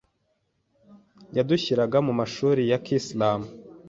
[1.35, 3.47] yadushyiraga mu mashuri ya kisilamu.